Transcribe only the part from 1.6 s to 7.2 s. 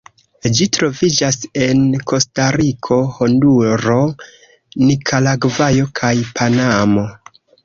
en Kostariko, Honduro, Nikaragvo kaj Panamo.